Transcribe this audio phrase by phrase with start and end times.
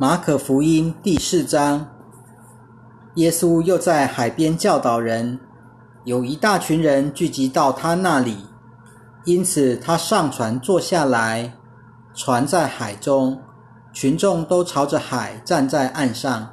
[0.00, 1.86] 马可福音第四章，
[3.16, 5.38] 耶稣又在海边教导人，
[6.04, 8.46] 有一大群人聚集到他那里，
[9.26, 11.52] 因此他上船坐下来，
[12.14, 13.42] 船在海中，
[13.92, 16.48] 群众都朝着海站在岸上。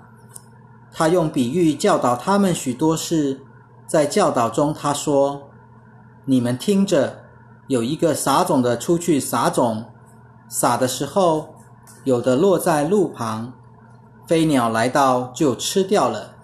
[0.91, 3.39] 他用比喻教导他们许多事，
[3.87, 5.49] 在教导中他说
[6.27, 7.19] ：“你们听着，
[7.67, 9.85] 有一个撒种的出去撒种，
[10.49, 11.53] 撒的时候。”
[12.07, 13.51] 有的落在路旁，
[14.25, 16.35] 飞鸟来到就吃掉了；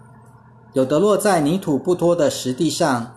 [0.73, 3.15] 有的落在泥土不多的石地上，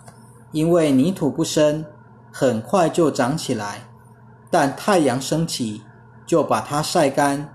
[0.52, 1.84] 因为泥土不深，
[2.30, 3.88] 很快就长起来。
[4.48, 5.82] 但太阳升起，
[6.24, 7.48] 就把它晒干；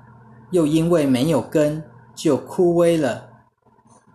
[0.49, 1.81] 又因为没有根，
[2.13, 3.29] 就枯萎了。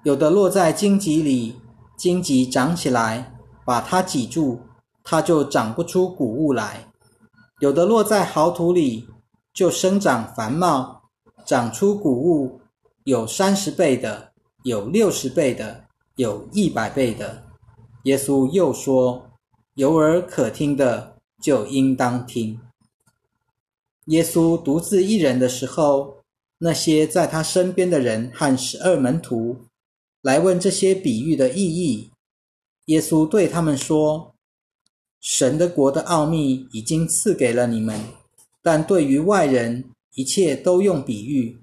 [0.03, 1.59] 有的落在荆棘里，
[1.97, 3.33] 荆棘长起来，
[3.65, 4.59] 把它挤住，
[5.03, 6.91] 它就长不出谷物来；
[7.61, 9.09] 有的落在好土里。
[9.57, 11.01] 就生长繁茂，
[11.47, 12.61] 长出谷物，
[13.05, 14.33] 有三十倍的，
[14.65, 15.87] 有六十倍的，
[16.17, 17.43] 有一百倍的。
[18.03, 19.31] 耶稣又说
[19.73, 22.61] ：“有耳可听的，就应当听。”
[24.09, 26.19] 耶稣独自一人的时候，
[26.59, 29.65] 那些在他身边的人和十二门徒
[30.21, 32.11] 来问这些比喻的意义。
[32.85, 34.35] 耶稣对他们说
[35.19, 37.99] ：“神的国的奥秘已经赐给了你们。”
[38.67, 39.85] 但对于外人，
[40.17, 41.57] 一切都用比喻，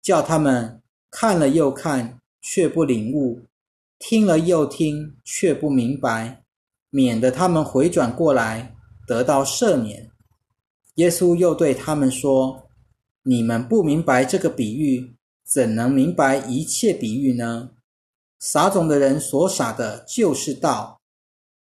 [0.00, 3.40] 叫他们看了又看，却不领悟；
[3.98, 6.44] 听了又听，却不明白，
[6.90, 8.72] 免得他们回转过来
[9.04, 10.08] 得到赦免。
[10.94, 12.68] 耶稣又对他们说
[13.26, 17.70] ：“你们不明白这个比喻，怎能明白一切比喻呢？
[18.38, 21.00] 撒种的人所撒的就是道，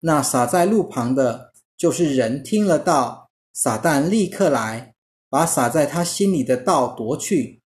[0.01, 3.21] 那撒在路旁的，就是人听了道。”
[3.53, 4.95] 撒旦立刻来，
[5.29, 7.61] 把撒在他心里的道夺去。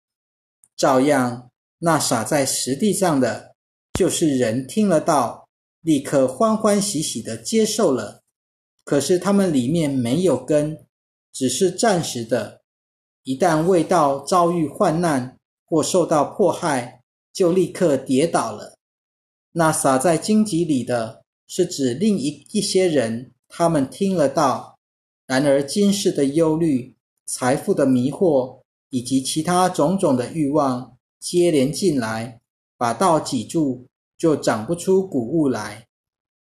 [0.76, 1.50] 照样，
[1.80, 3.56] 那撒在实地上的，
[3.94, 5.48] 就是人听了道，
[5.82, 8.22] 立刻欢欢喜喜的接受了。
[8.84, 10.86] 可是他们里面没有根，
[11.34, 12.62] 只是暂时的。
[13.24, 17.02] 一旦未到遭遇患难或受到迫害，
[17.34, 18.76] 就立刻跌倒了。
[19.54, 24.77] 那撒在荆棘里的，是指另一一些人，他们听了道。
[25.28, 26.96] 然而，今世的忧虑、
[27.26, 32.40] 财富的迷惑以及其他种种的欲望接连进来，
[32.78, 33.86] 把道挤住，
[34.18, 35.86] 就长不出谷物来。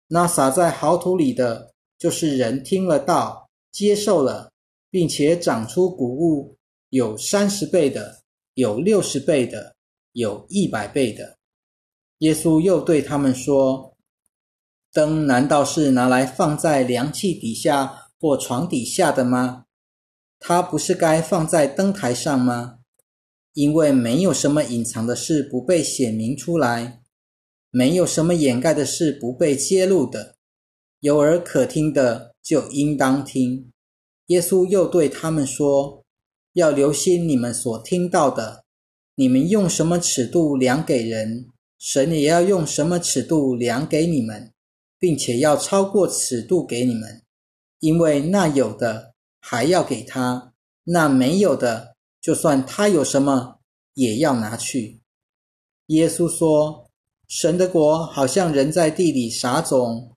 [0.09, 4.51] 那撒在好土里的，就是人听了道，接受了，
[4.91, 6.57] 并且长出谷物，
[6.89, 8.21] 有三十倍的，
[8.55, 9.75] 有六十倍的，
[10.11, 11.37] 有一百倍的。
[12.17, 13.95] 耶稣又对他们说
[14.91, 19.65] ：“灯难道是拿来放在凉气底下？”或床底下的吗？
[20.39, 22.75] 它不是该放在灯台上吗？
[23.51, 27.01] 因为没有什么隐藏的事不被显明出来，
[27.69, 30.37] 没有什么掩盖的事不被揭露的。
[31.01, 33.69] 有耳可听的就应当听。
[34.27, 36.05] 耶稣又对他们说
[36.55, 38.63] ：“要留心你们所听到的。
[39.15, 44.53] 你们用什么尺度量给人，神也要用什么尺度量给你们，
[44.97, 47.19] 并且要超过尺度给你们。”
[47.83, 50.53] 因为那有的还要给他，
[50.85, 53.59] 那没有的，就算他有什么，
[53.95, 55.01] 也要拿去。
[55.87, 56.89] 耶稣说
[57.27, 60.15] ：“神的国好像人在地里撒种，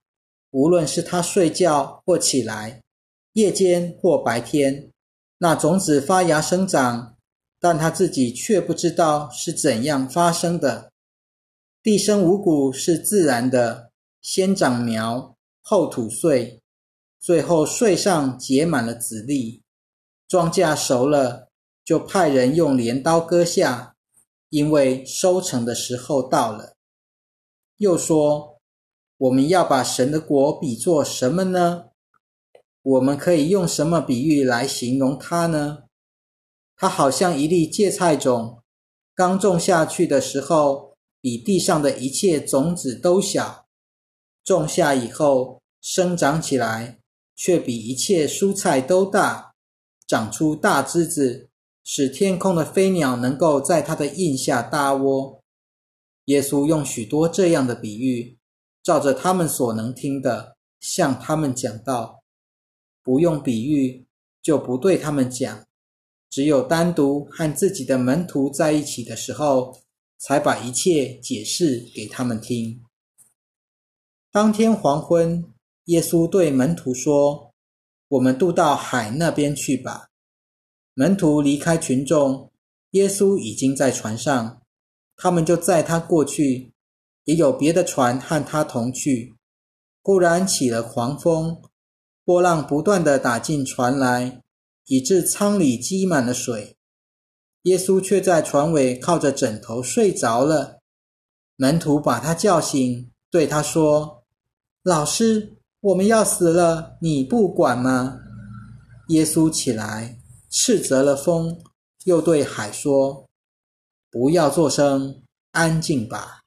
[0.53, 2.81] 无论是他睡觉或起来，
[3.33, 4.93] 夜间或白天，
[5.39, 7.17] 那种子发芽生长，
[7.59, 10.93] 但他自己却不知道是怎样发生的。
[11.83, 13.91] 地生五谷是自然的，
[14.23, 16.61] 先长苗，后吐穗。”
[17.27, 19.65] 最后，穗上结满了籽粒，
[20.29, 21.49] 庄稼熟了，
[21.85, 23.97] 就派人用镰刀割下，
[24.49, 26.77] 因为收成的时候到了。
[27.79, 28.61] 又说
[29.19, 31.87] ：“我们要把神的国比作什么呢？
[32.81, 35.79] 我们可以用什么比喻来形容它呢？
[36.77, 38.63] 它好像一粒芥菜种，
[39.17, 43.67] 刚种下去的时候，比地上的一切种子都小，
[44.45, 47.01] 种下以后生长起来。”
[47.37, 49.53] 却比一切蔬菜都大，
[50.09, 51.51] 长出大枝子，
[51.85, 55.43] 使天空的飞鸟能够在它的印下搭窝。
[56.25, 58.39] 耶稣用许多这样的比喻，
[58.83, 62.23] 照着他们所能听的，向他们讲道。
[63.03, 64.07] 不用比喻，
[64.43, 65.65] 就不对他们讲。
[66.31, 69.83] 只有单独和自己的门徒在一起的时候，
[70.19, 72.83] 才把一切解释给他们听。
[74.33, 75.56] 当天黄昏。
[75.87, 77.53] 耶稣对门徒说
[78.09, 80.09] ：“我们渡到海那边去吧。”
[80.95, 82.51] 门徒离开群众，
[82.91, 84.63] 耶稣已经在船上，
[85.17, 86.73] 他们就载他过去，
[87.25, 89.35] 也有别的船和他同去。
[90.03, 91.61] 忽然起了狂风，
[92.25, 94.43] 波浪不断的打进船来，
[94.87, 96.77] 以致舱里积满了水。
[97.63, 100.81] 耶稣却在船尾靠着枕头睡着了。
[101.57, 104.25] 门徒把他叫醒，对他说
[104.83, 108.19] ：“老师，我们要死了，你不管吗？”
[109.11, 110.19] 耶稣起来，
[110.51, 111.63] 斥责了风，
[112.07, 113.29] 又对海说
[114.11, 115.23] ：“不要作声，
[115.53, 116.41] 安静吧。”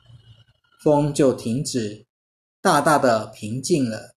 [0.83, 2.05] 风就停止。
[2.61, 4.15] 大大的平静了，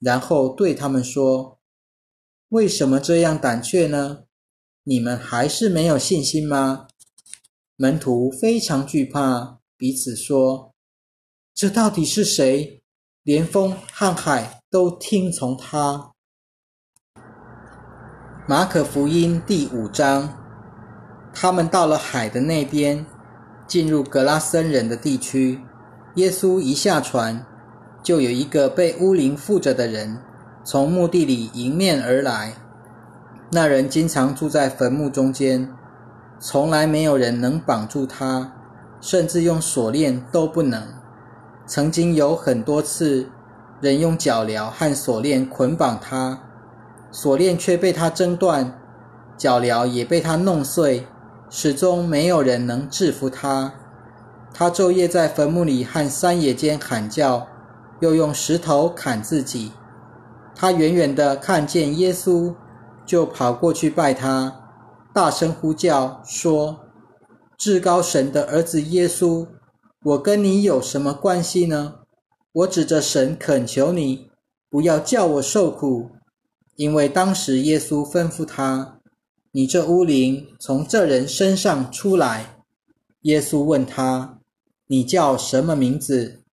[0.00, 1.58] 然后对他们说
[2.48, 4.24] ：“为什么这样胆怯呢？
[4.84, 6.88] 你们还是没有信心吗？”
[7.76, 10.74] 门徒非常惧怕，彼此说
[11.54, 12.75] ：“这到底是谁？
[13.26, 16.12] 连风和海都听从他。”
[18.46, 20.32] 马可福音第五章，
[21.34, 23.04] 他们到了海的那边，
[23.66, 25.60] 进入格拉森人的地区。
[26.14, 27.44] 耶稣一下船。
[28.00, 30.22] 就有一个被乌灵附着的人
[30.62, 32.52] 从墓地里迎面而来。
[33.50, 35.74] 那人经常住在坟墓中间，
[36.38, 38.52] 从来没有人能绑住他，
[39.00, 40.95] 甚至用锁链都不能。
[41.66, 43.28] 曾经有很多次，
[43.80, 46.40] 人用脚镣和锁链捆绑他，
[47.10, 48.78] 锁链却被他挣断，
[49.36, 51.06] 脚镣也被他弄碎，
[51.50, 53.72] 始终没有人能制服他。
[54.54, 57.48] 他昼夜在坟墓里和山野间喊叫。
[58.00, 59.72] 又用石头砍自己。
[60.54, 62.54] 他远远的看见耶稣，
[63.06, 64.54] 就跑过去拜他，
[65.14, 66.80] 大声呼叫说
[67.56, 69.46] ：“至高神的儿子耶稣，
[70.06, 71.94] 我跟你有什么关系呢？
[72.52, 74.30] 我指着神恳求你，
[74.70, 76.10] 不要叫我受苦，
[76.76, 79.00] 因为当时耶稣吩咐他
[79.50, 82.62] ：‘你这巫灵从这人身上出来。’
[83.22, 84.38] 耶稣问他
[84.86, 86.44] ：‘你叫什么名字？’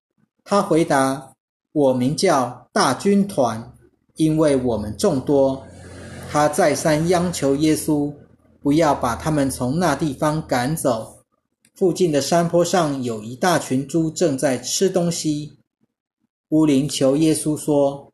[0.44, 1.30] 他回答。”
[1.74, 3.72] 我名叫大军团，
[4.16, 5.64] 因为我们众多。
[6.32, 8.12] 他再三央求耶稣，
[8.64, 11.13] 不要把他们从那地方赶走。
[11.76, 15.58] 附近的山坡上有一大群猪正在吃东西。
[16.50, 18.14] 乌灵求耶稣说：“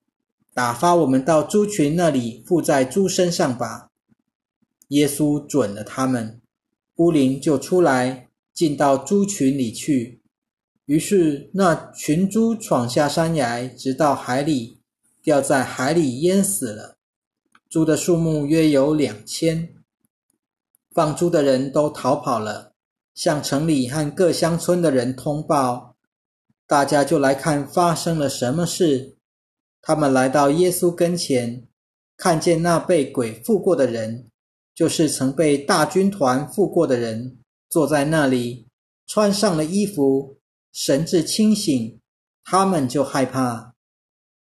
[0.56, 3.90] 打发我们到猪群那里，附在猪身上吧。”
[4.90, 6.40] 耶稣准了他们，
[6.96, 10.22] 乌灵就出来，进到猪群里去。
[10.86, 14.80] 于是，那群猪闯下山崖，直到海里，
[15.22, 16.96] 掉在海里淹死了。
[17.70, 19.76] 猪的数目约有两千。
[20.92, 22.69] 放猪的人都逃跑了，
[23.20, 25.98] 向城里和各乡村的人通报。
[26.66, 29.18] 大家就来看发生了什么事。
[29.82, 31.68] 他们来到耶稣跟前，
[32.16, 34.30] 看见那被鬼附过的人，
[34.74, 37.40] 就是曾被大军团附过的人，
[37.70, 38.70] 坐在那里，
[39.06, 40.38] 穿上了衣服。
[40.72, 42.00] 神志清醒，
[42.46, 43.76] 他们就害怕。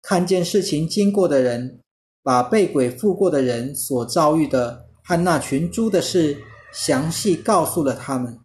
[0.04, 1.81] 看见事情经过的人，
[2.21, 6.38] 把被鬼附过的人所遭遇的和那群猪的事
[6.71, 8.39] 详细告诉了他们。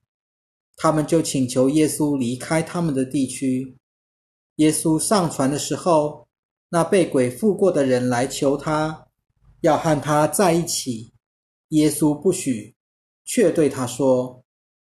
[0.77, 3.77] 他们就请求耶稣离开他们的地区。
[4.57, 6.27] 耶稣上船的时候，
[6.69, 9.07] 那被鬼附过的人来求他，
[9.61, 11.13] 要和他在一起。
[11.69, 12.75] 耶稣不许，
[13.25, 14.45] 却对他说：“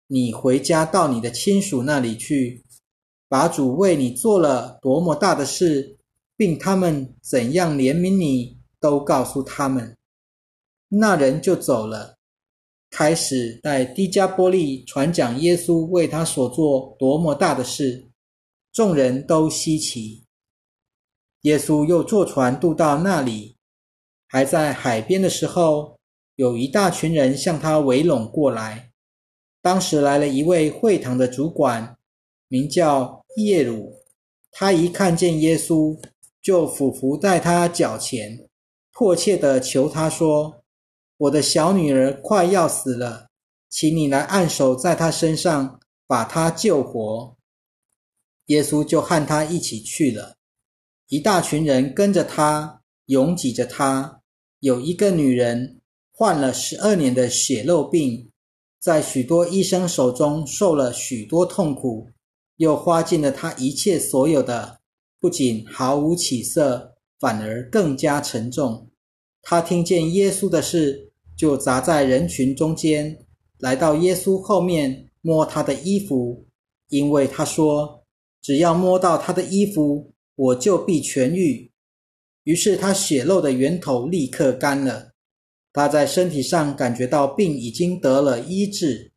[0.08, 2.64] 你回家到你的亲属那里去。”
[3.30, 5.98] 把主为你做了多么大的事，
[6.38, 9.98] 并他们怎样怜悯你，都告诉他们。
[10.88, 12.17] 那人就走了，
[12.98, 18.10] 开始在低加波利传讲耶稣为他所做多么大的事。
[18.74, 20.24] 众人都稀奇。
[21.42, 23.56] 耶稣又坐船渡到那里，
[24.28, 26.00] 还在海边的时候，
[26.38, 28.90] 有一大群人向他围拢过来。
[29.62, 31.96] 当时来了一位会堂的主管。
[32.48, 33.94] 名叫耶鲁，
[34.50, 35.96] 他一看见耶稣，
[36.42, 38.50] 就俯伏在他脚前，
[38.92, 40.64] 迫切地求他说
[41.18, 43.28] ：“我的小女儿快要死了，
[43.70, 47.36] 请你来按手在她身上，把她救活。”
[48.48, 50.36] 耶稣就和他一起去了。
[51.08, 54.22] 一大群人跟着他，拥挤着他。
[54.60, 55.82] 有一个女人
[56.14, 58.32] 患了十二年的血肉病，
[58.80, 62.10] 在许多医生手中受了许多痛苦。
[62.58, 64.80] 又花尽了她一切所有的，
[65.20, 68.90] 不仅毫无起色，反而更加沉重。
[69.42, 71.07] 他听见耶稣的事，
[71.38, 73.20] 就砸在人群中间，
[73.60, 76.48] 来到耶稣后面摸他的衣服，
[76.90, 78.04] 因为他说
[78.42, 81.72] ：“只要摸到他的衣服，我就必痊愈。”
[82.44, 85.12] 于是他血漏的源头立刻干了。
[85.74, 89.12] 他在身体上感觉到病已经得了医治。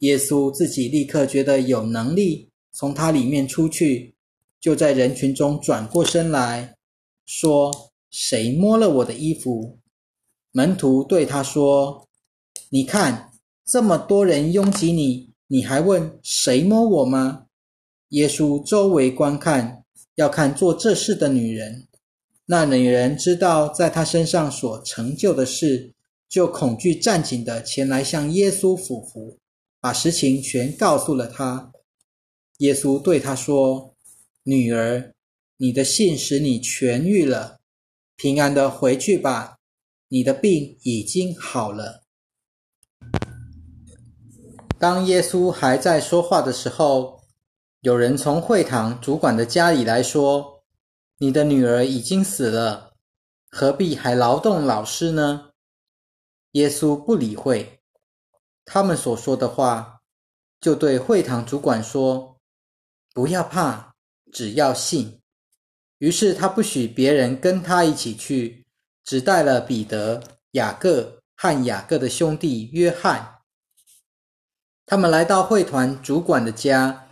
[0.00, 4.14] 耶稣自己立刻觉得有能力从他里面出去，
[4.60, 6.74] 就在人群中转过身来
[7.24, 7.72] 说
[8.10, 9.78] ：“谁摸了我的衣服？”
[10.56, 12.08] 门徒对他说
[12.72, 13.30] ：“你看，
[13.66, 17.44] 这么多人拥挤你，你还问谁摸我吗？”
[18.08, 19.84] 耶稣周围观看，
[20.14, 21.86] 要看做这事的女人。
[22.46, 25.92] 那女人知道在他身上所成就的事，
[26.26, 29.36] 就恐惧战紧的前来向耶稣俯伏。
[29.78, 31.70] 把实情全告诉了他。
[32.60, 33.94] 耶稣对他说
[34.44, 35.12] ：“女儿，
[35.58, 37.58] 你的信使你痊愈了，
[38.16, 39.55] 平安的回去吧，
[40.08, 42.04] 你的病已经好了。”
[44.78, 47.24] 当耶稣还在说话的时候，
[47.80, 50.64] 有人从会堂主管的家里来说
[51.18, 52.92] ：“你的女儿已经死了，
[53.48, 55.50] 何必还劳动老师呢？”
[56.52, 57.80] 耶稣不理会。
[58.66, 60.02] 他们所说的话，
[60.60, 62.38] 就对会堂主管说
[63.14, 63.94] ：“不要怕，
[64.32, 65.22] 只要信。”
[65.98, 68.65] 于是他不许别人跟他一起去，
[69.06, 73.38] 只带了彼得、雅各和雅各的兄弟约翰。
[74.84, 77.08] 他们来到会团主管的家，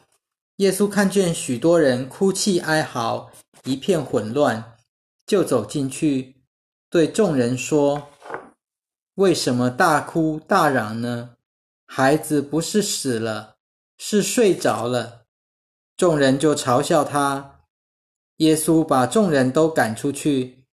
[0.56, 3.30] 耶稣看见许多人哭泣哀嚎，
[3.62, 4.76] 一片混乱，
[5.24, 6.42] 就走进去，
[6.90, 8.10] 对众人说
[9.14, 11.36] ：“为什么大哭大嚷呢？”
[11.86, 13.56] 孩子不是死了，
[13.98, 15.26] 是睡着了。
[15.96, 17.60] 众人就嘲笑他。
[18.38, 20.63] 耶稣把众人都赶出去，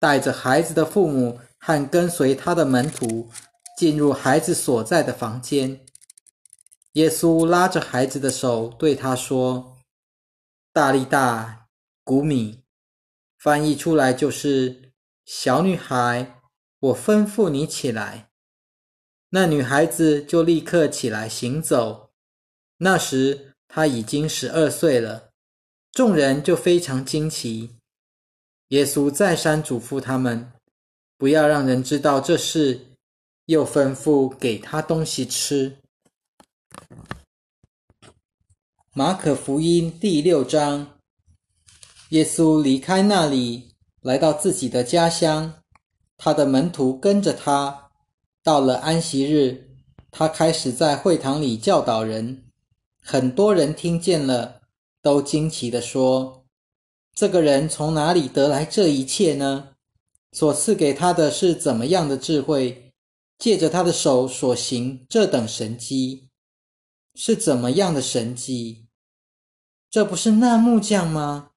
[0.00, 3.30] 带着孩子的父母和跟随他的门徒
[3.76, 5.78] 进入孩子所在的房间。
[6.94, 9.76] 耶稣拉着孩子的手，对他说
[10.72, 11.68] ：“大力大
[12.02, 12.64] 古米。”
[13.38, 14.92] 翻译出来就是
[15.24, 16.40] ：“小女孩，
[16.80, 18.30] 我吩咐你起来。”
[19.30, 22.10] 那女孩子就立刻起来行走。
[22.78, 25.30] 那时她已经十二岁了，
[25.92, 27.79] 众人就非常惊奇。
[28.70, 30.52] 耶稣再三嘱咐他们，
[31.18, 32.86] 不要让人知道这事，
[33.46, 35.76] 又吩咐给他东西吃。
[38.92, 40.98] 马可福音第六章，
[42.10, 43.72] 耶稣离开那里，
[44.02, 45.62] 来到自己的家乡，
[46.16, 47.90] 他的门徒跟着他。
[48.44, 49.68] 到了安息日，
[50.12, 52.44] 他开始在会堂里教导人。
[53.02, 54.60] 很多人听见了，
[55.02, 56.39] 都惊奇地说
[57.14, 59.70] ：“这个人从哪里得来这一切呢？
[60.32, 62.92] 所赐给他的是怎么样的智慧？
[63.38, 66.28] 借着他的手所行这等神迹，
[67.14, 68.86] 是怎么样的神迹？
[69.90, 71.50] 这不是那木匠吗？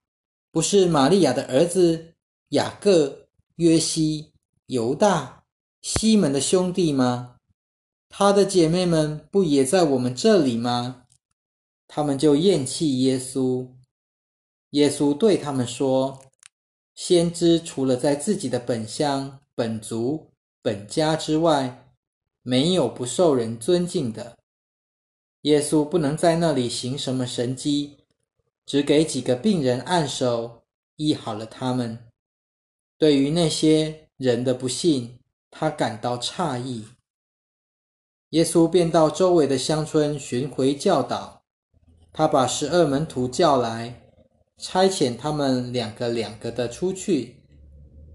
[0.51, 2.13] 不是玛利亚的儿子
[2.49, 4.31] 雅各、约西、
[4.67, 5.43] 犹大？”
[5.83, 7.35] 西门的兄弟吗？
[8.07, 11.03] 他的姐妹们不也在我们这里吗？
[11.87, 13.67] 他们就厌弃耶稣。
[14.73, 16.21] 耶稣对他们说
[16.93, 20.29] ：“先知除了在自己的本乡、本族、
[20.61, 21.91] 本家之外，
[22.43, 24.37] 没有不受人尊敬的。
[25.41, 27.97] 耶稣不能在那里行什么神迹，
[28.67, 30.61] 只给几个病人按手，
[30.97, 31.97] 医好了他们。
[32.99, 35.17] 对于那些人的不信。”
[35.55, 36.83] 他感到诧异，
[38.29, 41.43] 耶稣便到周围的乡村巡回教导。
[42.11, 44.02] 他把十二门徒叫来，
[44.65, 47.35] 差遣他们两个两个的出去，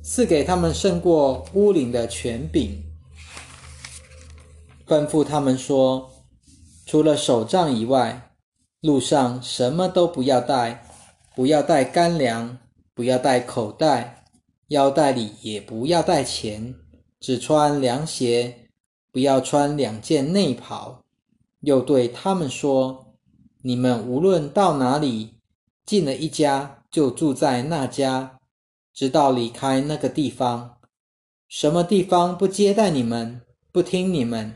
[0.03, 2.83] 赐给他们胜过乌灵的权柄，
[4.87, 6.11] 吩咐他们说：
[6.87, 8.33] 除了手杖以外，
[8.81, 10.87] 路上什么都不要带，
[11.37, 12.57] 不要带干粮，
[12.95, 14.25] 不要带口袋，
[14.69, 16.75] 腰带里也不要带钱。
[17.21, 18.71] 只穿凉鞋，
[19.13, 21.05] 不要穿两件内袍。
[21.61, 23.15] 又对他们说
[23.61, 25.38] ：“你们无论到哪里，
[25.89, 28.39] 进了一家就住在那家，
[28.93, 30.77] 直到离开那个地方。
[31.49, 33.41] 什么地方不接待你们，
[33.73, 34.55] 不听你们，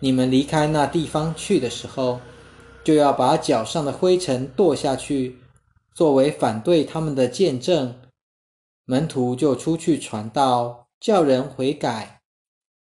[0.00, 2.18] 你们离开那地方去的时候，
[2.82, 5.38] 就要把脚上的灰尘跺下去，
[5.94, 7.94] 作为反对他们的见证。”
[8.86, 10.82] 门徒就出去传道。
[10.98, 12.22] 叫人悔改，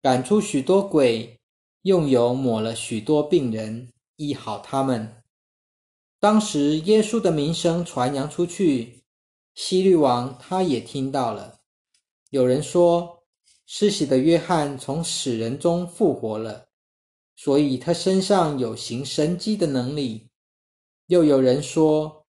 [0.01, 1.41] 赶出许多鬼，
[1.81, 5.16] 用油抹了许多病人，医好他们。
[6.19, 9.03] 当时耶稣的名声传扬出去，
[9.53, 11.59] 希律王他也听到了。
[12.29, 13.23] 有人说，
[13.65, 16.67] 施洗的约翰从死人中复活了，
[17.35, 20.27] 所以他身上有行神迹的能力。
[21.07, 22.25] 又有人说，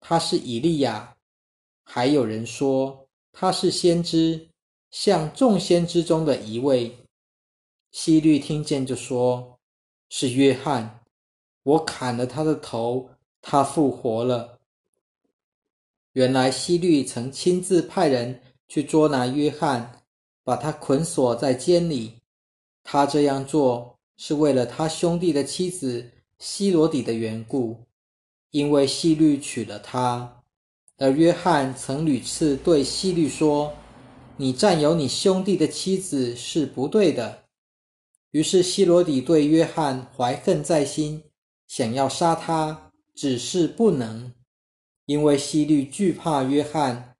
[0.00, 1.16] 他是以利亚，
[1.84, 4.48] 还有人说他是先知。
[4.90, 6.96] 像众先知中的一位。
[7.90, 9.58] 希律听见就说
[10.08, 11.02] ：“是约翰，
[11.64, 13.10] 我砍了他的头，
[13.48, 14.58] 他复活了。”
[16.14, 20.02] 原来希律曾亲自派人去捉拿约翰，
[20.42, 22.14] 把他捆锁在监里。
[22.82, 27.76] 他这样做是为了他兄弟的妻子希罗底的缘故，
[28.50, 30.42] 因为希律娶了她。
[30.98, 33.74] 而约翰曾屡次对希律说
[34.38, 37.44] ：“你占有你兄弟的妻子是不对的。”
[38.32, 41.22] 于是希罗底对约翰怀恨在心，
[41.66, 42.85] 想要杀他，
[43.16, 44.32] 只是不能，
[45.06, 47.16] 因为希律惧怕约翰，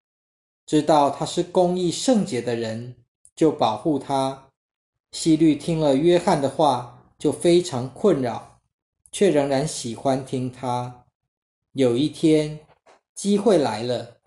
[0.65, 2.95] 知道他是公义圣洁的人，
[3.35, 4.50] 就保护他。
[5.11, 8.61] 希律听了约翰的话，就非常困扰，
[9.11, 11.07] 却仍然喜欢听他。
[11.73, 12.61] 有一天，
[13.15, 14.19] 机会来了，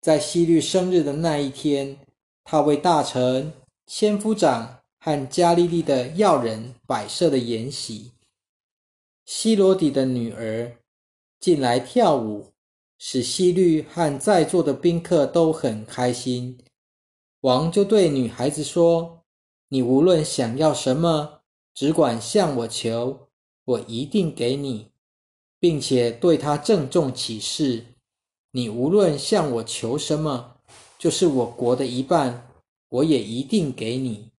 [0.00, 1.98] 在希律生日的那一天，
[2.44, 3.52] 他为大臣、
[3.86, 4.74] 千夫长。
[4.98, 8.10] 和加利利的要人摆设的筵席，
[9.24, 10.78] 希罗底的女儿
[11.46, 12.54] 进来跳舞，
[12.98, 16.58] 使希律和在座的宾客都很开心。
[17.42, 19.22] 王就对女孩子说
[19.70, 23.28] ：“你无论想要什么，只管向我求，
[23.64, 24.90] 我一定给你，
[25.60, 27.94] 并且对他郑重启示：
[28.50, 30.56] 你无论向我求什么，
[30.98, 32.50] 就是我国的一半，
[32.88, 34.32] 我也一定给你。”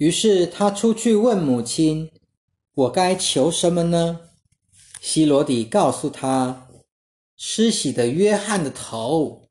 [0.00, 2.10] 于是他出去问母亲
[2.72, 4.20] ：“我该求什么呢？”
[5.04, 6.68] 希罗底告诉他
[7.36, 9.48] ：“施洗的约翰的头。”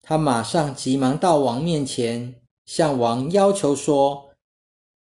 [0.00, 4.30] 他马上急忙到王面前，向王要求说：“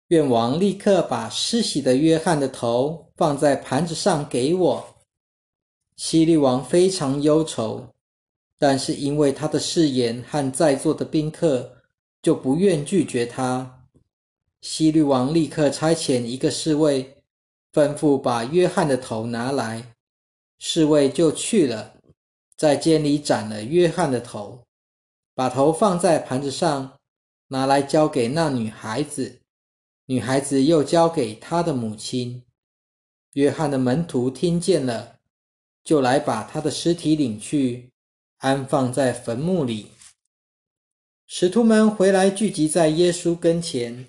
[0.10, 4.96] 愿王立刻把施洗的约翰的头放在盘子上给我。”
[5.96, 7.96] 希律王非常忧愁，
[8.58, 11.78] 但是因为他的誓言和在座的宾客，
[12.22, 13.88] 就不愿拒绝他。
[14.60, 17.19] 希律王立刻差遣一个侍卫，
[17.74, 19.94] 吩咐把约翰的头拿来。
[20.58, 21.96] 侍卫就去了，
[22.58, 24.66] 在监里斩了约翰的头，
[25.34, 27.00] 把头放在盘子上，
[27.48, 29.40] 拿来交给那女孩子。
[30.06, 32.44] 女孩子又交给他的母亲。
[33.34, 35.20] 约翰的门徒听见了，
[35.84, 37.92] 就来把他的尸体领去，
[38.38, 39.92] 安放在坟墓里。
[41.28, 44.08] 使徒们回来聚集在耶稣跟前。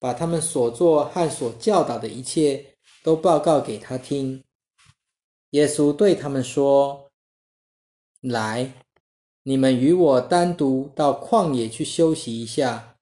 [0.00, 2.73] 把他们所做和所教导的一切
[3.04, 4.42] 都报告给他听。
[5.50, 7.10] 耶稣对他们说
[8.22, 8.72] ：“来，
[9.42, 12.96] 你们与我单独到旷野去休息一下，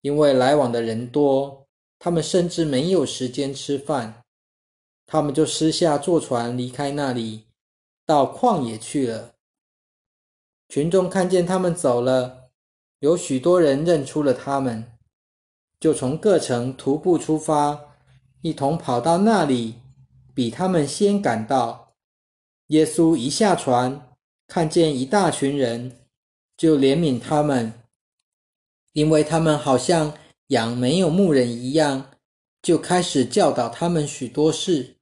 [0.00, 1.68] 因为来往的人多，
[2.00, 4.24] 他们甚至没有时间吃饭。
[5.06, 7.44] 他们就私下坐船离开那里，
[8.04, 9.36] 到旷野去了。
[10.68, 12.50] 群众看见他们走了，
[12.98, 14.90] 有许多人认出了他们。”
[15.78, 17.89] 就从各城徒步出发，
[18.42, 19.74] 一同跑到那里，
[20.34, 21.94] 比他们先赶到。
[22.68, 24.14] 耶稣一下船，
[24.46, 25.98] 看见一大群人，
[26.56, 27.72] 就怜悯他们，
[28.92, 30.14] 因为他们好像
[30.48, 32.10] 羊没有牧人一样，
[32.62, 34.96] 就开始教导他们许多事。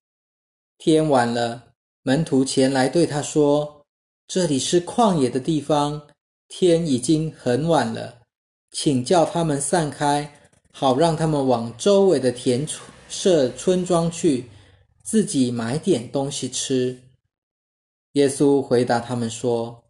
[0.78, 1.72] 天晚了，
[2.02, 3.84] 门徒前来对他说
[4.26, 6.08] ：“这里是旷野的地方，
[6.48, 8.22] 天已经很晚了，
[8.70, 10.34] 请叫他们散开。”
[10.70, 14.50] 好让他们往周围的田处设村庄去，
[15.02, 17.02] 自己买点东西吃。
[18.12, 19.84] 耶稣回答他们说：“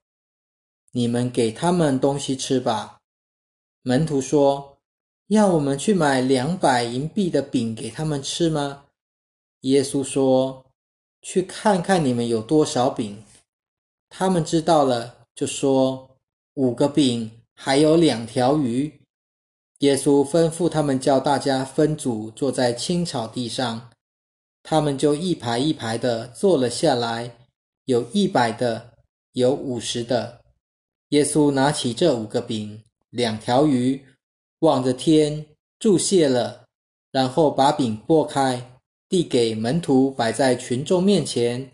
[0.93, 3.01] 你们给他们东西吃吧。”
[3.83, 4.79] 门徒说
[5.29, 8.85] ：“要我们去买两百银币的饼给他们吃吗？”
[9.63, 10.67] 耶稣说
[11.23, 13.23] ：“去看看你们有多少饼。”
[14.11, 16.19] 他们知道了，就说
[16.55, 18.98] ：“五个饼，还有两条鱼。”
[19.79, 23.91] 耶稣吩咐他们叫大家分组坐在青草地上，
[24.63, 27.37] 他们就一排一排的坐了下来，
[27.85, 28.95] 有一百的，
[29.33, 30.41] 有五十的。
[31.11, 34.05] 耶稣拿起这五个饼、两条鱼，
[34.59, 35.47] 望着天
[35.79, 36.65] 祝谢了，
[37.13, 41.71] 然后把饼拨开，递给门徒摆在群众面前，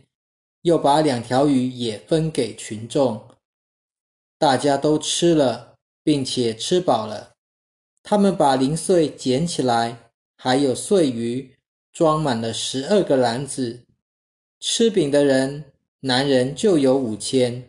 [0.60, 3.28] 又把两条鱼也分给群众。
[4.38, 7.33] 大家都吃了，并且吃饱了。
[8.06, 11.56] 他们把零碎捡起来，还有碎鱼，
[11.90, 13.86] 装满了十二个篮子。
[14.60, 15.64] 吃饼的人，
[16.00, 17.64] 男人就有五千。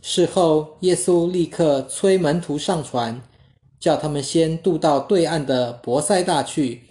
[0.00, 3.20] 事后，耶稣立刻催门徒上船，
[3.78, 6.84] 叫他们先渡到对岸的伯赛大去，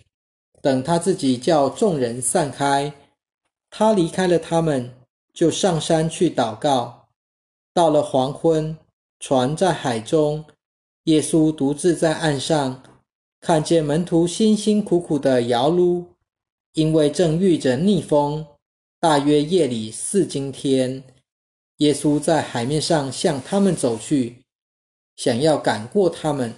[0.62, 2.94] 等他自己叫众人散开。
[3.72, 4.94] 他离开了他们，
[5.34, 7.08] 就上山去祷告。
[7.74, 8.78] 到了黄昏，
[9.20, 10.46] 船在海中。
[11.06, 12.84] 耶稣独自在岸上，
[13.40, 16.06] 看见门徒辛辛苦苦的摇橹，
[16.74, 18.46] 因为正遇着逆风，
[19.00, 21.04] 大约夜里四更天。
[21.78, 24.44] 耶稣在海面上向他们走去，
[25.16, 26.54] 想要赶过他们。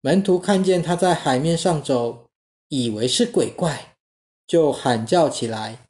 [0.00, 2.28] 门徒看见他在海面上走，
[2.68, 3.94] 以为是鬼怪，
[4.48, 5.86] 就喊叫起来，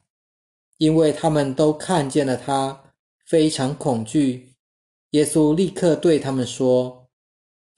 [0.77, 2.93] 因为他们都看见了他，
[3.25, 4.49] 非常恐惧。
[5.11, 6.98] 耶稣立刻对他们说：“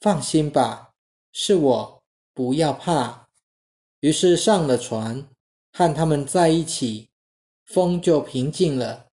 [0.02, 0.90] 放心吧，
[1.32, 3.30] 是我，不要怕。”
[4.02, 5.28] 于是上了船，
[5.72, 7.08] 和他们在一起，
[7.66, 9.06] 风就平静了。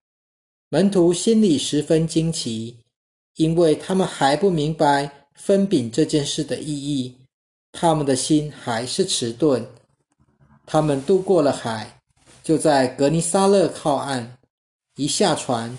[0.70, 2.79] 门徒心里十分惊奇，
[3.37, 7.14] 因为他们还不明白分饼这件事的意义，
[7.70, 9.68] 他们的心还是迟钝。
[10.64, 12.01] 他们渡过了海，
[12.42, 14.38] 就在格尼撒勒靠岸。
[14.96, 15.79] 一下船，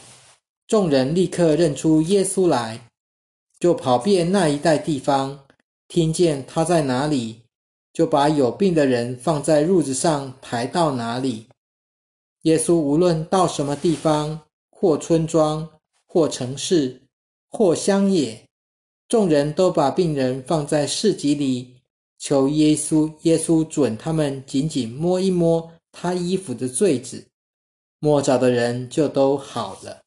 [0.67, 2.88] 众人立刻认出耶稣来，
[3.59, 5.45] 就跑遍那一带地方，
[5.87, 7.41] 听见他在哪里，
[7.93, 11.47] 就把有病的人放在褥子上抬到哪里。
[12.43, 14.41] 耶稣无论到什么地方。
[14.81, 15.67] 或村庄，
[16.05, 17.01] 或城市，
[17.49, 18.41] 或乡野，
[19.09, 21.75] 众人都把病人放在市集里，
[22.17, 23.11] 求耶稣。
[23.23, 27.27] 耶稣准他们紧紧摸一摸他衣服的坠子，
[27.99, 30.01] 摸着的人就都好了。